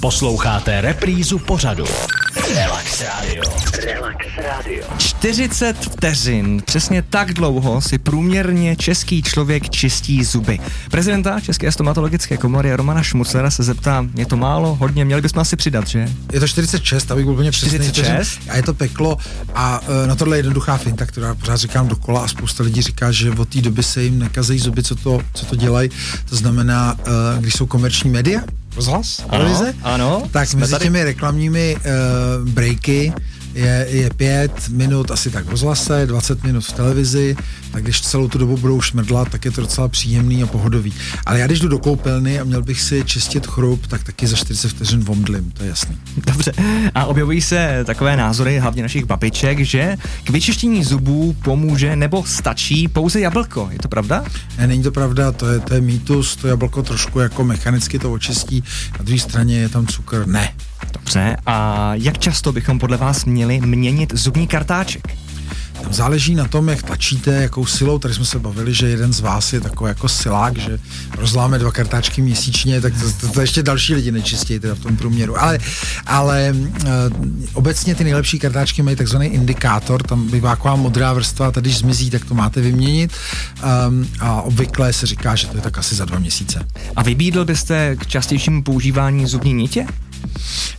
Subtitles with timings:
[0.00, 1.84] Posloucháte reprízu pořadu.
[2.54, 3.42] Relax Radio.
[3.84, 4.84] Relax Radio.
[4.98, 10.58] 40 vteřin, přesně tak dlouho si průměrně český člověk čistí zuby.
[10.90, 15.56] Prezidenta České stomatologické komory Romana Šmuclera se zeptá, je to málo, hodně, měli bychom asi
[15.56, 16.08] přidat, že?
[16.32, 17.68] Je to 46, abych byl úplně přesný.
[17.68, 18.40] 46?
[18.48, 19.18] A je to peklo
[19.54, 22.82] a uh, na tohle je jednoduchá finta, kterou já pořád říkám dokola a spousta lidí
[22.82, 25.90] říká, že od té doby se jim nekazejí zuby, co to, co to dělají.
[26.28, 28.40] To znamená, uh, když jsou komerční média,
[28.76, 30.84] rozhlas, televize, ano, tak jsme mezi tady.
[30.84, 33.12] těmi reklamními uh, breaky
[33.56, 37.36] je, je pět minut asi tak v rozhlase, 20 minut v televizi,
[37.72, 40.94] tak když celou tu dobu budou šmrdlat, tak je to docela příjemný a pohodový.
[41.26, 44.36] Ale já když jdu do koupelny a měl bych si čistit chrup, tak taky za
[44.36, 45.96] 40 vteřin vomdlim, to je jasný.
[46.26, 46.52] Dobře.
[46.94, 52.88] A objevují se takové názory, hlavně našich babiček, že k vyčištění zubů pomůže nebo stačí
[52.88, 53.68] pouze jablko.
[53.72, 54.24] Je to pravda?
[54.58, 58.12] Ne, není to pravda, to je, to je mýtus, to jablko trošku jako mechanicky to
[58.12, 58.64] očistí,
[58.98, 60.52] na druhé straně je tam cukr, ne.
[61.06, 61.36] Dobře.
[61.46, 65.16] A jak často bychom podle vás měli měnit zubní kartáček?
[65.82, 67.98] Tam záleží na tom, jak tlačíte, jakou silou.
[67.98, 70.78] Tady jsme se bavili, že jeden z vás je takový jako silák, že
[71.18, 74.96] rozláme dva kartáčky měsíčně, tak to, to, to ještě další lidi nečistějí teda v tom
[74.96, 75.40] průměru.
[75.40, 75.58] Ale,
[76.06, 76.88] ale uh,
[77.52, 82.10] obecně ty nejlepší kartáčky mají takzvaný indikátor, tam bývá taková modrá vrstva, tady když zmizí,
[82.10, 83.12] tak to máte vyměnit.
[83.88, 86.66] Um, a obvykle se říká, že to je tak asi za dva měsíce.
[86.96, 89.86] A vybídl byste k častějšímu používání zubní nitě?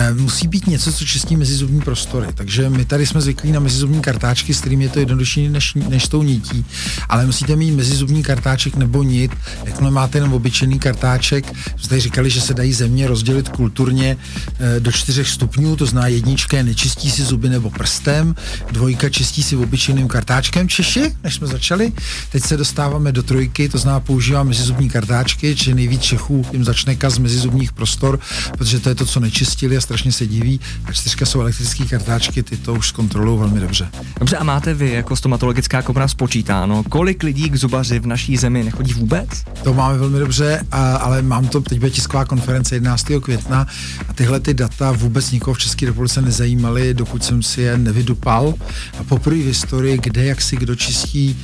[0.00, 2.26] Eh, musí být něco, co čistí mezizubní prostory.
[2.34, 6.08] Takže my tady jsme zvyklí na mezizubní kartáčky, s kterými je to jednodušší než, než
[6.08, 6.64] tou nití.
[7.08, 9.32] Ale musíte mít mezizubní kartáček nebo nit.
[9.64, 11.52] Jakmile máte jenom obyčejný kartáček,
[11.88, 14.16] tady říkali, že se dají země rozdělit kulturně
[14.58, 18.34] eh, do čtyřech stupňů, to zná jednička je nečistí si zuby nebo prstem,
[18.72, 20.68] dvojka čistí si obyčejným kartáčkem.
[20.68, 21.92] Češi, než jsme začali,
[22.32, 26.96] teď se dostáváme do trojky, to zná používá mezizubní kartáčky, či nejvíc Čechů jim začne
[26.96, 28.20] kaz mezizubních prostor,
[28.58, 30.60] protože to je to, co nečistili strašně se diví.
[30.84, 33.88] A čtyřka jsou elektrické kartáčky, ty to už zkontrolují velmi dobře.
[34.18, 38.64] Dobře, a máte vy jako stomatologická komora spočítáno, kolik lidí k zubaři v naší zemi
[38.64, 39.28] nechodí vůbec?
[39.62, 43.06] To máme velmi dobře, a, ale mám to, teď bude tisková konference 11.
[43.22, 43.66] května
[44.08, 48.54] a tyhle ty data vůbec nikoho v České republice nezajímaly, dokud jsem si je nevydupal.
[49.00, 51.36] A poprvé v historii, kde jak si kdo čistí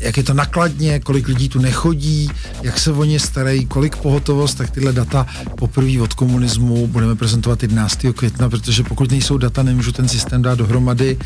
[0.00, 2.30] jak je to nakladně, kolik lidí tu nechodí,
[2.62, 5.26] jak se o ně starají, kolik pohotovost, tak tyhle data
[5.58, 7.98] poprvé od komunismu budeme prezentovat 11.
[8.14, 11.18] května, protože pokud nejsou data, nemůžu ten systém dát dohromady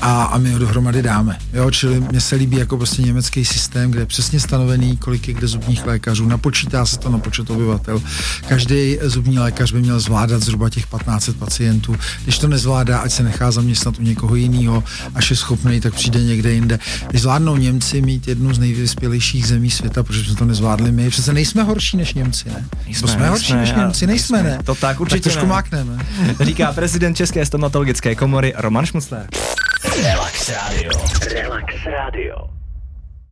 [0.00, 1.38] a, a my ho dohromady dáme.
[1.52, 5.34] Jo, čili mně se líbí jako prostě německý systém, kde je přesně stanovený, kolik je
[5.34, 8.02] kde zubních lékařů, napočítá se to na počet obyvatel.
[8.48, 11.96] Každý zubní lékař by měl zvládat zhruba těch 1500 pacientů.
[12.24, 16.22] Když to nezvládá, ať se nechá zaměstnat u někoho jiného, až je schopný, tak přijde
[16.22, 16.78] někde jinde.
[17.10, 21.32] Když zvládnou Němci mít jednu z nejvyspělejších zemí světa, protože jsme to nezvládli my, přece
[21.32, 22.64] nejsme horší než Němci, ne?
[22.84, 24.56] Nejsme, jsme horší nejsme, než já- Němci, nejsme, nejsme.
[24.58, 24.62] ne?
[24.64, 25.48] To tak určitě Tak trošku ne.
[25.52, 25.98] mákneme.
[26.40, 29.26] Říká prezident České stomatologické komory Roman Šmucler.
[30.02, 30.90] Relax Radio.
[31.34, 32.36] Relax Radio.